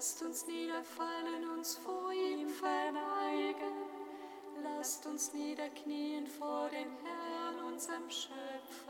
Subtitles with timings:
[0.00, 3.84] Lasst uns niederfallen, uns vor ihm verneigen.
[4.62, 8.89] Lasst uns niederknien vor dem Herrn, unserem Schöpfer.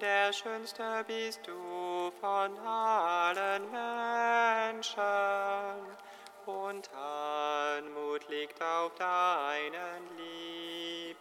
[0.00, 4.90] der Schönste bist du von allen Menschen,
[6.46, 11.16] und Anmut liegt auf deinen Lieben.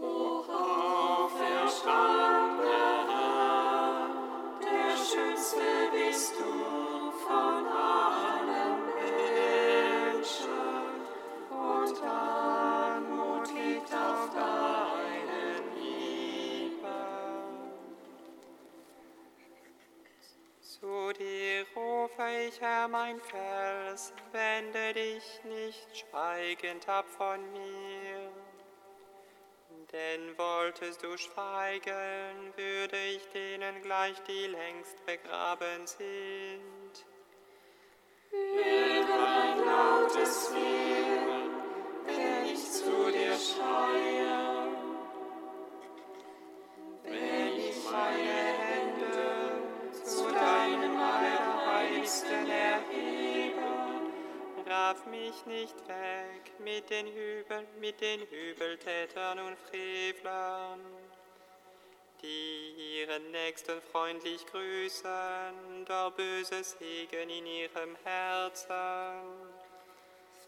[0.00, 1.86] Hoch auferstanden,
[3.08, 4.08] Herr,
[4.62, 8.86] der Schönste bist du von allen
[10.06, 10.50] Menschen,
[11.50, 12.35] und Anmut
[21.74, 28.30] rufe ich, Herr, mein Fels, wende dich nicht schweigend ab von mir.
[29.92, 37.06] Denn wolltest du schweigen, würde ich denen gleich, die längst begraben sind.
[38.30, 41.50] Höre ein lautes Flehen,
[42.04, 44.66] wenn ich zu dir schreie.
[47.04, 48.55] Wenn ich meine
[52.06, 53.62] Allerheiligsten erhebe,
[54.64, 60.80] Raff mich nicht weg mit den, Übel, mit den Übeltätern und Frevlern,
[62.22, 68.70] die ihren Nächsten freundlich grüßen, doch böses Segen in ihrem Herzen.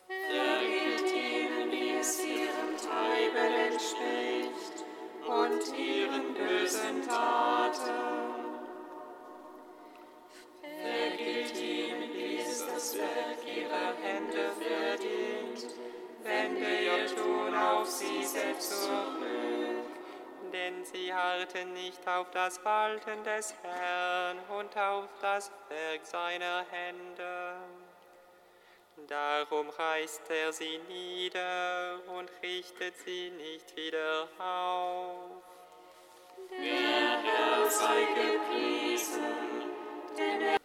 [0.06, 4.84] vergilt ihnen, wie es ihrem Treiben entspricht,
[5.26, 8.47] und ihren bösen Taten.
[12.78, 15.74] Das Werk ihrer Hände verdient,
[16.22, 19.84] wende ihr Tun auf sie selbst zurück.
[20.52, 27.56] Denn sie harrten nicht auf das Walten des Herrn und auf das Werk seiner Hände.
[29.08, 35.42] Darum reißt er sie nieder und richtet sie nicht wieder auf.
[36.52, 39.24] Der Herr sei gepriesen,
[40.16, 40.57] denn er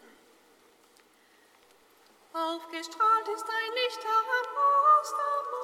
[2.44, 4.28] Aufgestrahlt ist ein Licht am
[5.00, 5.62] Ostermorgen,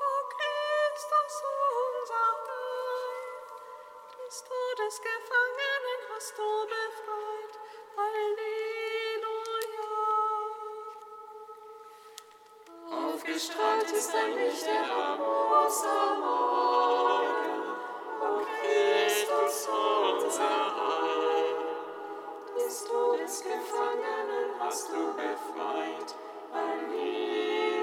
[0.00, 1.36] o Christus
[2.00, 3.44] unser Heil.
[4.16, 7.54] Des Todes Gefangenen hast du befreit,
[7.98, 8.42] Halleluja.
[12.90, 16.36] aufgestrahlt ist ein Licht am Ostermorgen,
[18.18, 18.24] o
[18.62, 21.61] Christus unser Heil.
[22.64, 26.14] Des Todes Gefangenen hast du befreit,
[26.52, 27.81] Halleluja.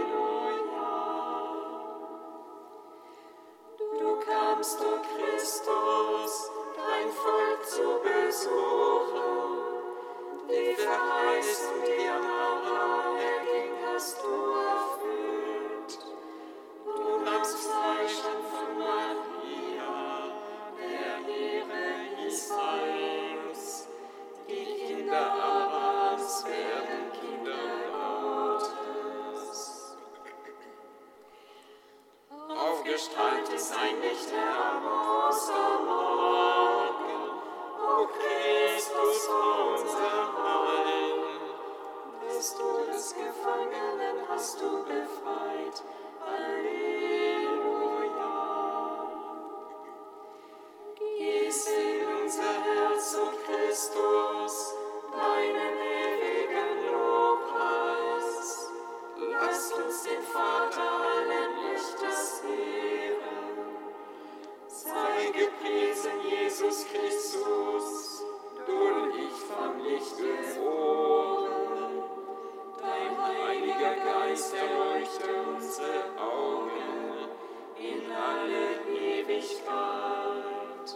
[79.40, 80.90] Ewigkeit.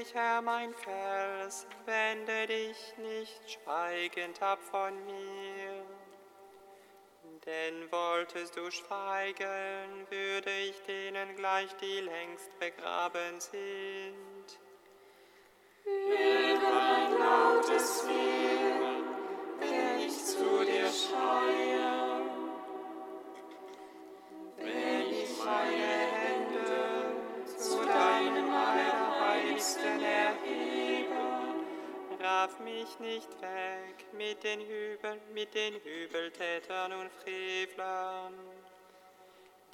[0.02, 5.86] ich, Herr, mein Fels, wende dich nicht schweigend ab von mir.
[7.46, 14.60] Denn wolltest du schweigen, würde ich denen gleich, die längst begraben sind.
[15.84, 19.04] Höre ein lautes Flehen,
[19.60, 22.15] wenn ich zu dir schreie.
[32.64, 38.34] Mich nicht weg mit den, Übel, mit den Übeltätern und Frevlern,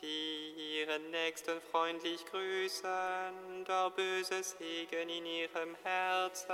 [0.01, 6.51] die ihren Nächsten freundlich grüßen, doch böse Segen in ihrem Herzen.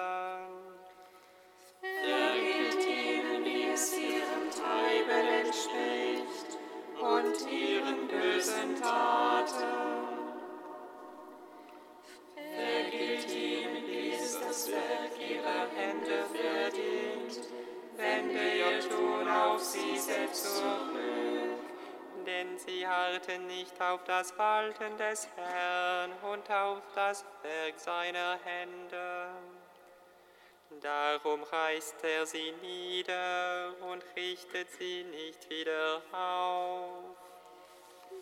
[1.80, 6.58] Vergilt ihnen, wie es ihrem Treiben entspricht,
[7.00, 10.08] und ihren bösen Taten.
[12.36, 17.40] Vergilt ihnen, wie es das Werk ihrer Hände verdient,
[17.96, 21.60] wende ihr Tun auf sie selbst zurück.
[22.26, 29.30] Denn sie harrten nicht auf das Walten des Herrn und auf das Werk seiner Hände.
[30.82, 37.16] Darum reißt er sie nieder und richtet sie nicht wieder auf.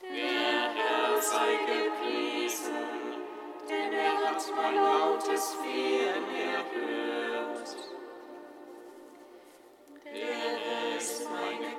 [0.01, 3.23] Der Herr sei gepriesen,
[3.67, 6.94] denn er hat mein lautes Flehen erhört.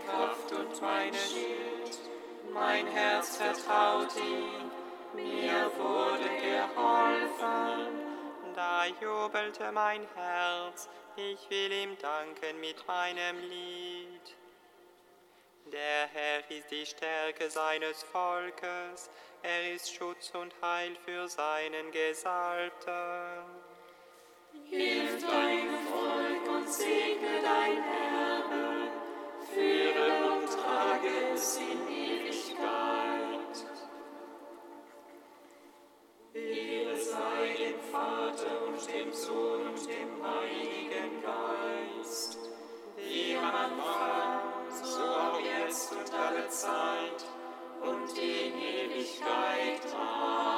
[0.06, 1.98] Kraft und mein Schild,
[2.52, 4.70] mein Herz vertraut ihm,
[5.14, 8.06] mir wurde geholfen.
[8.54, 14.36] Da jubelte mein Herz, ich will ihm danken mit meinem Lied.
[15.72, 19.10] Der Herr ist die Stärke seines Volkes,
[19.42, 23.42] er ist Schutz und Heil für seinen Gesalbten.
[24.70, 28.15] Hilf deinem Volk und segne dein Erbe,
[46.56, 47.24] Zeit
[47.82, 49.94] und in Ewigkeit.
[49.94, 50.55] Amen.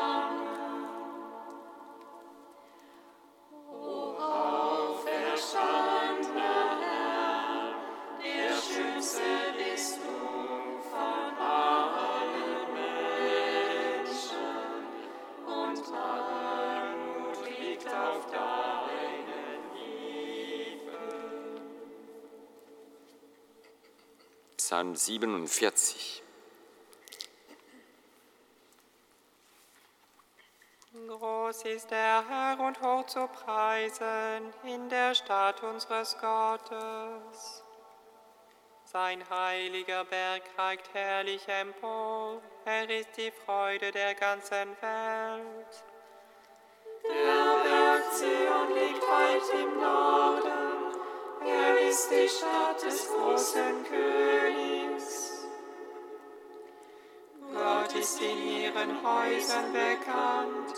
[24.95, 26.23] Psalm 47.
[31.09, 37.63] Groß ist der Herr und hoch zu preisen in der Stadt unseres Gottes.
[38.85, 45.85] Sein heiliger Berg ragt herrlich empor, er ist die Freude der ganzen Welt.
[47.05, 50.08] Der Berg Zion liegt weit im Norden,
[51.89, 55.47] ist die Stadt des großen Königs.
[57.55, 60.75] Gott ist in ihren Häusern bekannt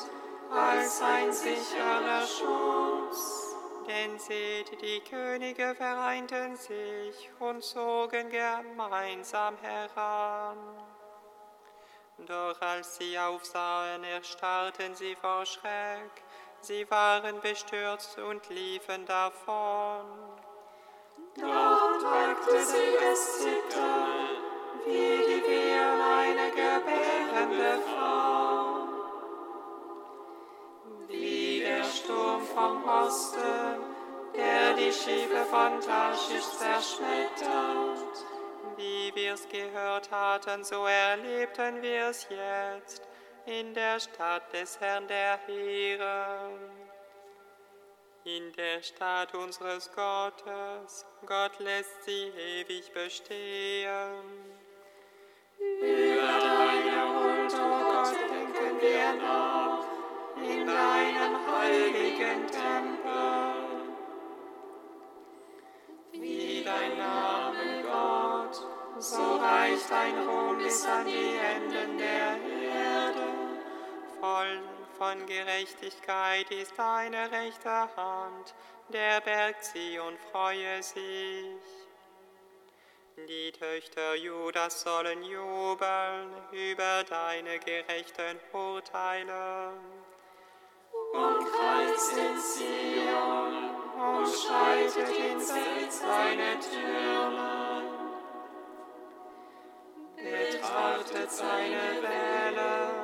[0.52, 3.56] als ein sicherer Schutz.
[3.88, 10.58] Denn seht, die Könige vereinten sich und zogen gemeinsam heran.
[12.18, 16.22] Doch als sie aufsahen, erstarrten sie vor Schreck,
[16.60, 20.39] sie waren bestürzt und liefen davon.
[21.36, 24.36] Dort merkte sie es zittern,
[24.84, 28.88] wie die Wehen einer gebärende Frau.
[31.06, 33.80] Wie der Sturm vom Osten,
[34.34, 38.26] der die Schiffe von Tarschisch zerschmettert.
[38.76, 43.02] Wie wir's gehört hatten, so erlebten wir's jetzt
[43.46, 46.50] in der Stadt des Herrn der Heere.
[48.24, 54.24] In der Stadt unseres Gottes, Gott lässt sie ewig bestehen.
[55.58, 59.86] Über deine Huld, o Gott, denken wir nach,
[60.36, 62.59] in deinem heiligen Tempel.
[75.00, 78.54] Von Gerechtigkeit ist deine rechte Hand,
[78.90, 81.56] der Berg Zion freue sich.
[83.16, 89.72] Die Töchter Judas sollen jubeln über deine gerechten Urteile.
[91.14, 97.84] Umkreist in Zion und schreitet in seine Türme.
[100.16, 102.99] Betrachtet seine Wähler,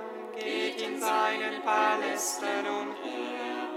[0.46, 3.68] geht in seinen Palästen umher,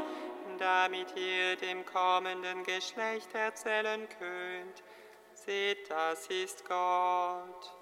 [0.59, 4.83] damit ihr dem kommenden Geschlecht erzählen könnt,
[5.33, 7.73] seht, das ist Gott.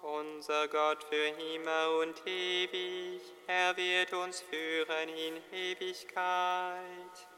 [0.00, 7.31] Unser Gott für immer und ewig, er wird uns führen in Ewigkeit.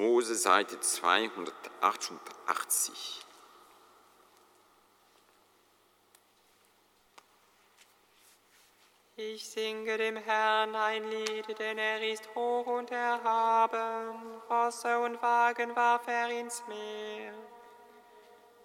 [0.00, 3.22] Mose, Seite 288.
[9.16, 14.40] Ich singe dem Herrn ein Lied, denn er ist hoch und erhaben.
[14.48, 17.34] Rosse und Wagen warf er ins Meer.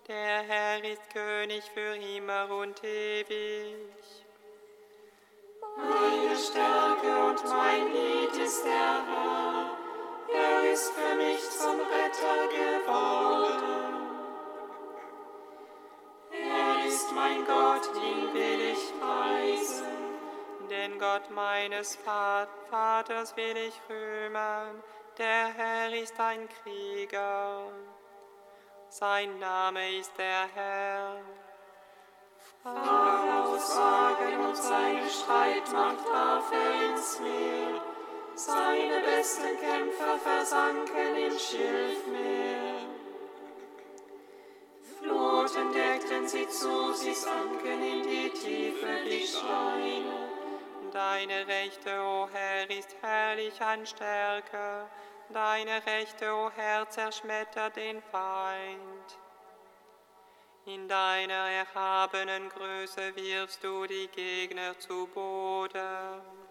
[0.08, 4.24] Der Herr ist König für immer und ewig.
[5.76, 9.25] Meine Stärke und mein Lied ist der Herr.
[10.76, 13.64] Ist für mich zum Retter geworden.
[16.34, 20.68] Er ist mein Gott, ihn will ich preisen.
[20.70, 24.84] Den Gott meines Vaters will ich rühmen.
[25.18, 27.72] Der Herr ist ein Krieger.
[28.90, 31.22] Sein Name ist der Herr.
[32.62, 37.95] Pharaos Wagen und seine Streitmacht warf er ins Meer.
[38.38, 42.82] Seine besten Kämpfer versanken im Schilfmeer.
[45.00, 50.30] Floten deckten sie zu, sie sanken in die Tiefe wie Steine.
[50.92, 54.90] Deine Rechte, o Herr, ist herrlich an Stärke.
[55.30, 59.18] Deine Rechte, o Herr, zerschmettert den Feind.
[60.66, 66.45] In deiner erhabenen Größe wirfst du die Gegner zu Boden.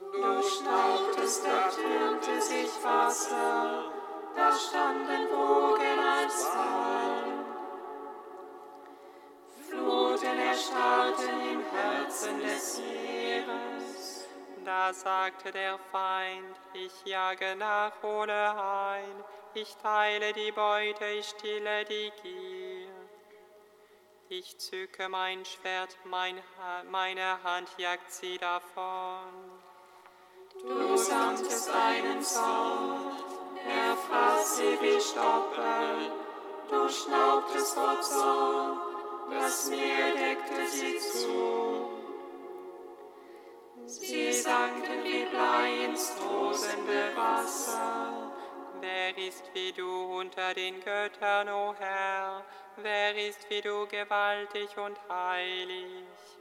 [0.00, 3.92] Du schnaubtest, da sich Wasser,
[4.34, 7.44] da standen Wogen als Wein.
[9.68, 14.26] Fluten erstarrten im Herzen des Meeres.
[14.64, 21.84] Da sagte der Feind, ich jage nach ohne ein, ich teile die Beute, ich stille
[21.84, 22.88] die Gier.
[24.30, 26.42] Ich zücke mein Schwert, mein,
[26.90, 29.59] meine Hand jagt sie davon.
[30.62, 33.16] Du sandtest deinen Zorn,
[33.66, 36.12] er fraß sie wie Stoppel.
[36.68, 38.78] Du schnaubtest vor Zorn,
[39.30, 41.88] das Meer deckte sie zu.
[43.86, 48.30] Sie sanken wie Blei ins tosende Wasser.
[48.80, 52.44] Wer ist wie du unter den Göttern, o Herr?
[52.76, 56.39] Wer ist wie du gewaltig und heilig?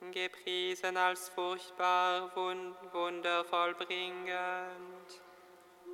[0.00, 5.20] Gepriesen als furchtbar, wund wundervoll bringend.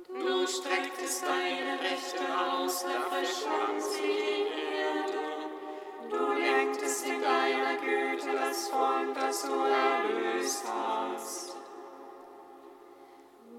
[0.07, 6.09] Du strecktest deine Rechte aus, da verschwand sie die Erde.
[6.09, 11.57] Du lenktest in deiner Güte das Volk, das du erlöst hast.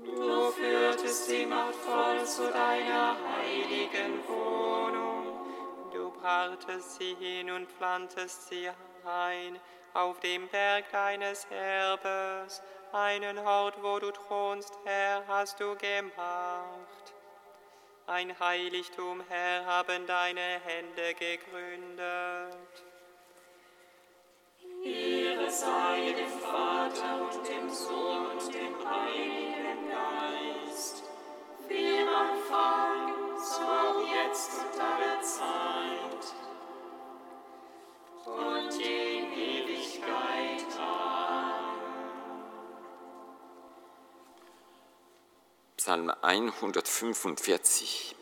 [0.03, 5.39] Du führtest sie machtvoll zu deiner heiligen Wohnung.
[5.93, 8.71] Du brachtest sie hin und pflanzest sie
[9.05, 9.61] ein
[9.99, 12.63] auf dem Berg deines Erbes.
[12.93, 17.13] Einen Hort, wo du thronst, Herr, hast du gemacht.
[18.07, 22.57] Ein Heiligtum, Herr, haben deine Hände gegründet.
[24.85, 31.03] Ehre sei dem Vater und dem Sohn und dem Heiligen Geist,
[31.67, 35.99] wie am Anfang, so auch jetzt und alle Zeit
[38.25, 39.28] und in
[39.99, 40.65] Ewigkeit.
[45.77, 48.15] Psalm 145.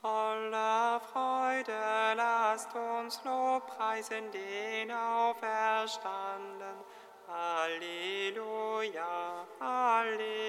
[0.00, 1.72] Voller Freude
[2.16, 6.76] lasst uns Lobpreisen den Auferstanden.
[7.28, 10.43] Halleluja, Halleluja.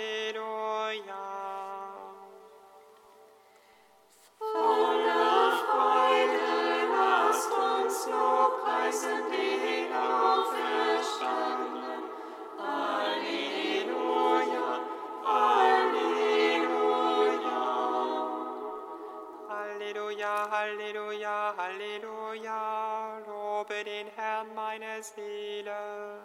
[25.14, 26.24] Seele.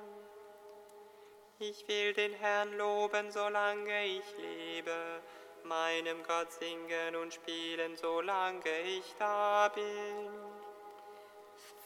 [1.58, 5.20] Ich will den Herrn loben, solange ich lebe,
[5.64, 10.30] meinem Gott singen und spielen, solange ich da bin.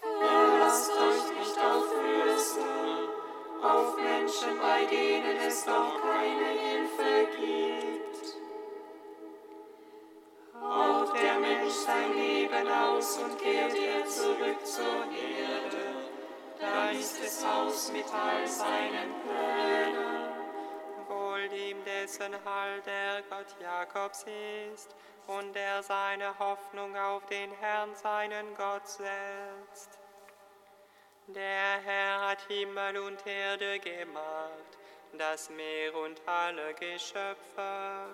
[0.00, 3.08] Verlasst euch nicht auf Fürsten,
[3.62, 7.74] auf Menschen, bei denen es doch keine Hilfe gibt.
[10.62, 15.83] Haucht der Mensch sein Leben aus und kehrt er zurück zur Erde,
[16.72, 20.28] dann ist es aus mit all seinen Plänen.
[21.08, 24.24] Wohl ihm, dessen Heil der Gott Jakobs
[24.72, 24.94] ist
[25.26, 29.98] und der seine Hoffnung auf den Herrn, seinen Gott setzt.
[31.28, 34.78] Der Herr hat Himmel und Erde gemacht,
[35.16, 38.08] das Meer und alle Geschöpfe.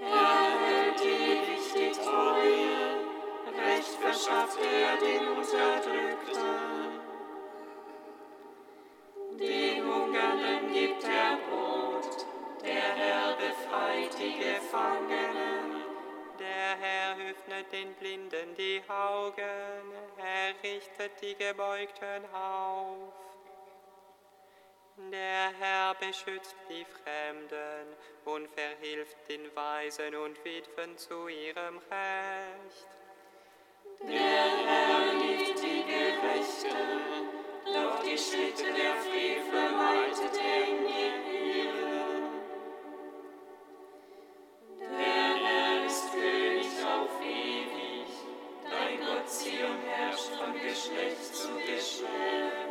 [0.00, 3.06] Er hält ewig die Treue,
[3.56, 6.95] Recht verschafft er den Unterdrückten.
[9.38, 12.26] Den Hungernden gibt er Brot,
[12.64, 15.84] der Herr befreit die Gefangenen.
[16.38, 23.12] Der Herr öffnet den Blinden die Augen, er richtet die Gebeugten auf.
[25.12, 27.94] Der Herr beschützt die Fremden
[28.24, 32.88] und verhilft den Weisen und Witwen zu ihrem Recht.
[34.00, 35.05] Der Herr
[38.16, 42.06] die Schritte der Frevel leitet er in die Irre.
[44.80, 48.08] Der Herr ist König auf ewig,
[48.64, 52.65] dein Gott Zion herrscht von Geschlecht zu Geschlecht.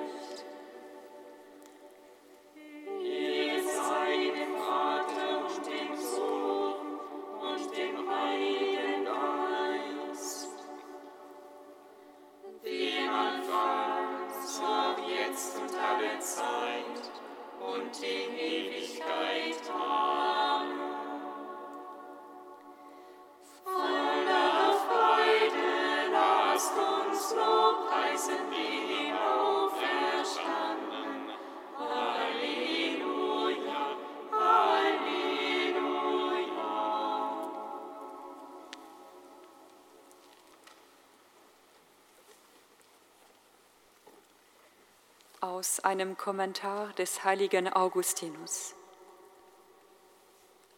[45.56, 48.76] Aus einem Kommentar des heiligen Augustinus.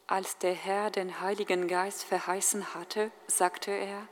[0.06, 4.08] Als der Herr den Heiligen Geist verheißen hatte, sagte er,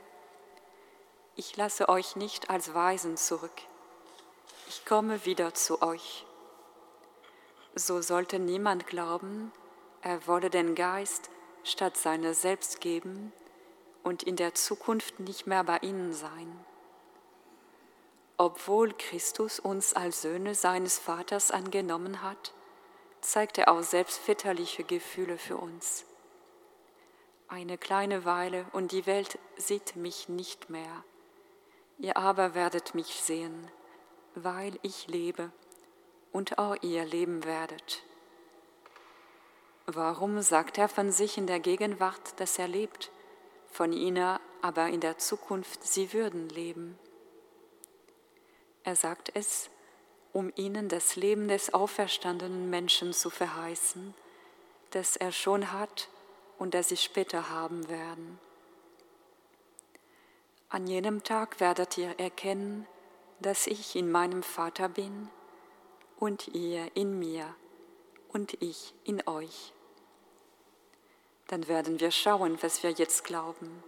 [1.36, 3.62] ich lasse euch nicht als Weisen zurück,
[4.66, 6.26] ich komme wieder zu euch.
[7.76, 9.52] So sollte niemand glauben,
[10.02, 11.30] er wolle den Geist
[11.62, 13.32] statt seiner selbst geben
[14.02, 16.66] und in der Zukunft nicht mehr bei ihnen sein.
[18.38, 22.52] Obwohl Christus uns als Söhne seines Vaters angenommen hat,
[23.22, 26.04] zeigt er auch selbst väterliche Gefühle für uns.
[27.48, 31.04] Eine kleine Weile und die Welt sieht mich nicht mehr.
[31.98, 33.70] Ihr aber werdet mich sehen,
[34.34, 35.50] weil ich lebe
[36.30, 38.02] und auch ihr leben werdet.
[39.86, 43.10] Warum sagt er von sich in der Gegenwart, dass er lebt,
[43.70, 46.98] von ihnen aber in der Zukunft sie würden leben?
[48.86, 49.68] Er sagt es,
[50.32, 54.14] um ihnen das Leben des auferstandenen Menschen zu verheißen,
[54.92, 56.08] das er schon hat
[56.56, 58.38] und das sie später haben werden.
[60.68, 62.86] An jenem Tag werdet ihr erkennen,
[63.40, 65.30] dass ich in meinem Vater bin
[66.20, 67.56] und ihr in mir
[68.28, 69.72] und ich in euch.
[71.48, 73.82] Dann werden wir schauen, was wir jetzt glauben.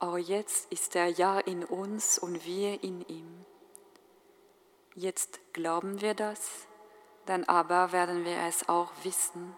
[0.00, 3.46] Auch jetzt ist er ja in uns und wir in ihm.
[5.00, 6.66] Jetzt glauben wir das,
[7.24, 9.56] dann aber werden wir es auch wissen.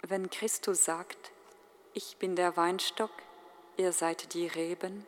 [0.00, 1.32] Wenn Christus sagt,
[1.92, 3.10] ich bin der Weinstock,
[3.76, 5.06] ihr seid die Reben,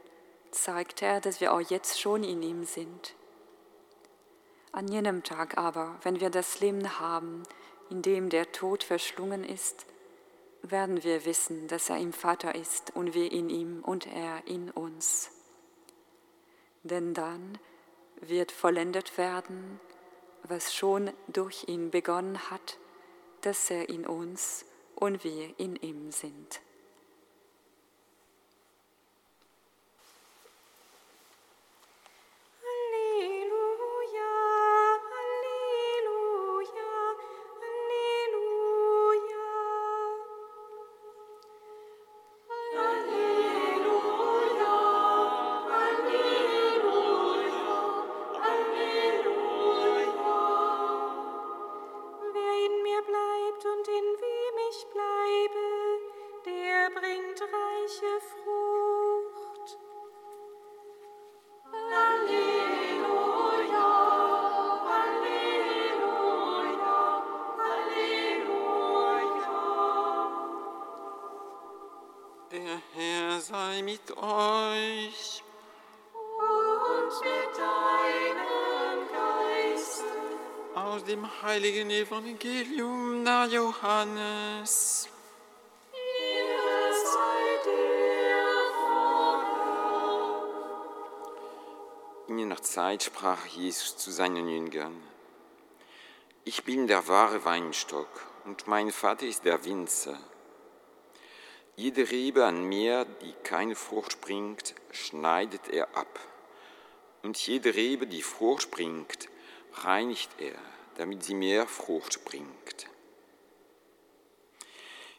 [0.50, 3.14] zeigt er, dass wir auch jetzt schon in ihm sind.
[4.72, 7.44] An jenem Tag aber, wenn wir das Leben haben,
[7.88, 9.86] in dem der Tod verschlungen ist,
[10.60, 14.70] werden wir wissen, dass er im Vater ist und wir in ihm und er in
[14.70, 15.30] uns.
[16.82, 17.58] Denn dann
[18.28, 19.80] wird vollendet werden,
[20.42, 22.78] was schon durch ihn begonnen hat,
[23.42, 26.60] dass er in uns und wir in ihm sind.
[56.94, 59.78] Bringt reiche Frucht.
[72.52, 75.42] Der Herr sei mit euch.
[76.38, 80.04] Und mit deinem Geiste.
[80.76, 85.08] Aus dem heiligen Evangelium nach Johannes.
[92.54, 95.02] Jener Zeit sprach Jesus zu seinen Jüngern,
[96.44, 98.08] ich bin der wahre Weinstock
[98.44, 100.16] und mein Vater ist der Winzer.
[101.74, 106.20] Jede Rebe an mir, die keine Frucht bringt, schneidet er ab.
[107.24, 109.28] Und jede Rebe, die Frucht bringt,
[109.72, 110.58] reinigt er,
[110.96, 112.86] damit sie mehr Frucht bringt.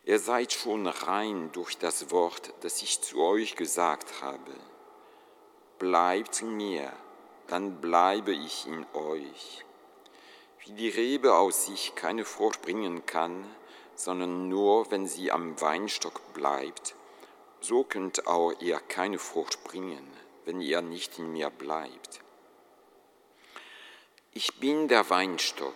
[0.06, 4.54] Ihr seid schon rein durch das Wort, das ich zu euch gesagt habe.
[5.80, 6.94] Bleibt in mir,
[7.48, 9.66] dann bleibe ich in euch.
[10.60, 13.46] Wie die Rebe aus sich keine Frucht bringen kann,
[13.96, 16.96] sondern nur, wenn sie am Weinstock bleibt,
[17.62, 20.06] so könnt auch ihr keine Frucht bringen,
[20.46, 22.22] wenn ihr nicht in mir bleibt.
[24.34, 25.76] Ich bin der Weinstock,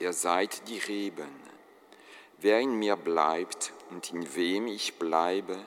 [0.00, 1.40] ihr seid die Reben.
[2.38, 5.58] Wer in mir bleibt und in wem ich bleibe,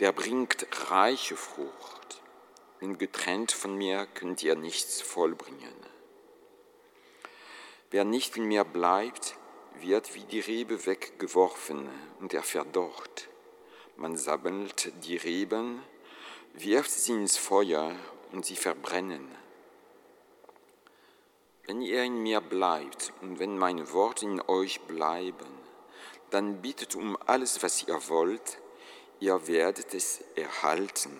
[0.00, 1.93] der bringt reiche Frucht.
[2.84, 5.74] Denn getrennt von mir könnt ihr nichts vollbringen.
[7.90, 9.38] Wer nicht in mir bleibt,
[9.80, 11.88] wird wie die Rebe weggeworfen
[12.20, 13.30] und er verdorrt.
[13.96, 15.82] Man sammelt die Reben,
[16.52, 17.96] wirft sie ins Feuer
[18.32, 19.34] und sie verbrennen.
[21.64, 25.58] Wenn ihr in mir bleibt und wenn meine Worte in euch bleiben,
[26.28, 28.58] dann bittet um alles, was ihr wollt,
[29.20, 31.18] ihr werdet es erhalten.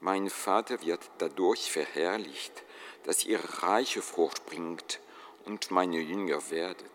[0.00, 2.62] Mein Vater wird dadurch verherrlicht,
[3.04, 5.00] dass ihr reiche Frucht bringt
[5.44, 6.90] und meine Jünger werdet.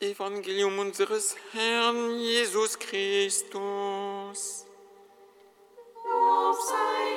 [0.00, 4.64] Evangelium unseres Herrn Jesus Christus.
[6.04, 7.07] Lob sei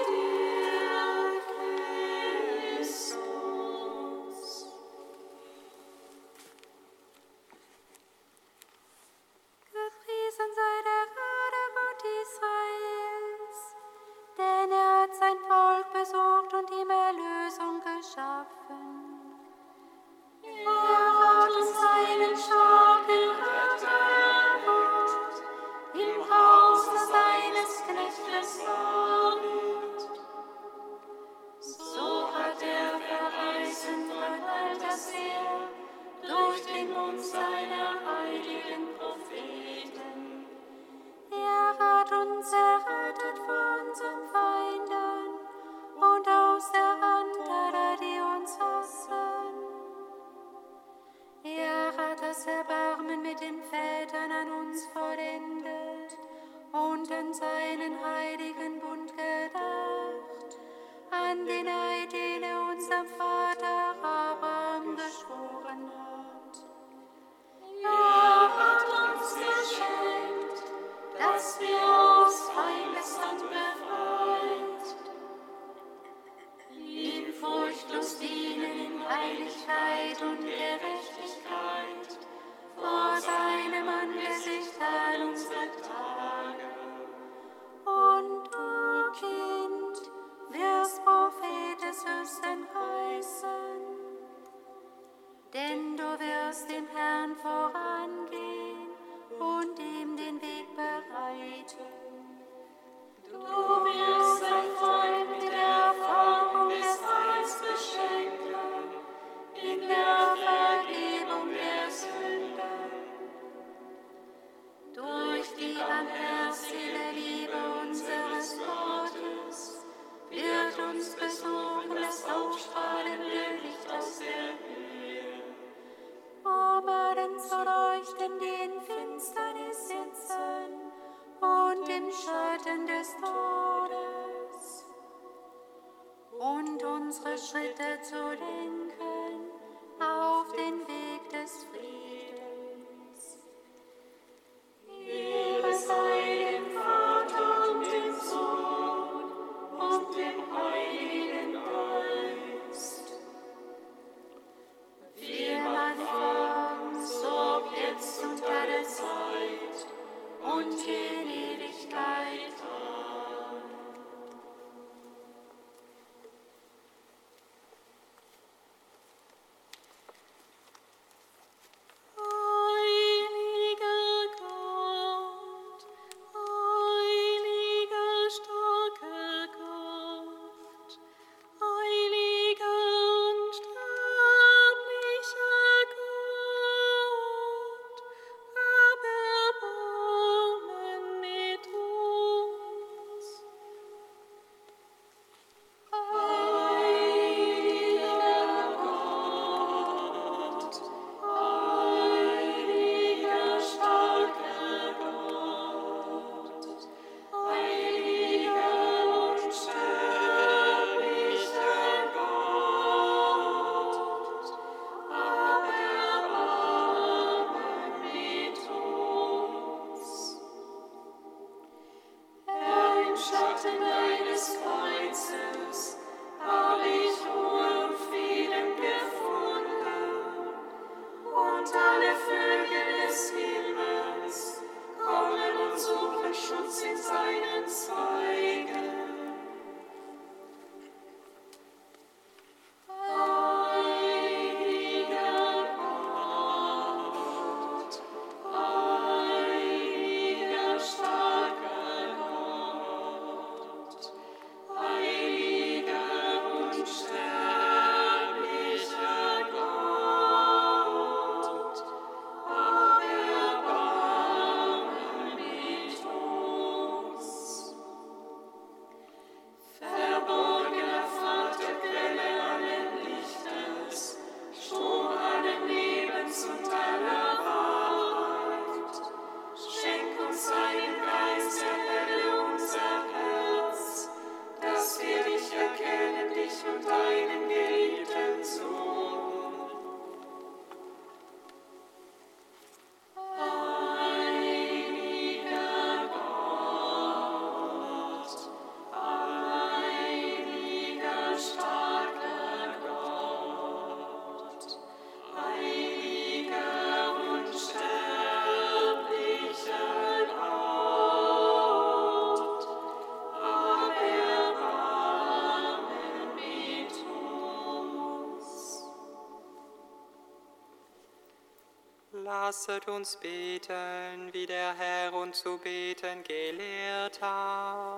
[322.51, 327.90] Lasset uns beten, wie der Herr uns zu beten gelehrt hat.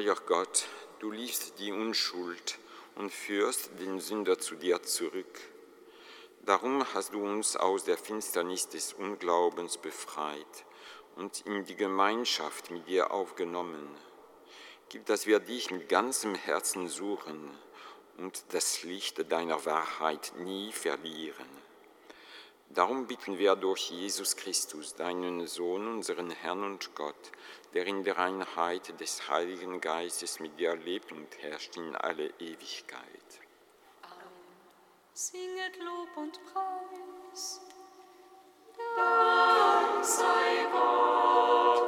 [0.00, 0.64] Treuer Gott,
[1.00, 2.58] du liebst die Unschuld
[2.94, 5.40] und führst den Sünder zu dir zurück.
[6.46, 10.64] Darum hast du uns aus der Finsternis des Unglaubens befreit
[11.16, 13.94] und in die Gemeinschaft mit dir aufgenommen.
[14.88, 17.50] Gib, dass wir dich mit ganzem Herzen suchen
[18.16, 21.69] und das Licht deiner Wahrheit nie verlieren.
[22.72, 27.32] Darum bitten wir durch Jesus Christus, deinen Sohn, unseren Herrn und Gott,
[27.74, 33.40] der in der Einheit des Heiligen Geistes mit dir lebt und herrscht in alle Ewigkeit.
[35.12, 37.60] Singet Lob und Preis.
[38.96, 41.79] Dank sei Gott.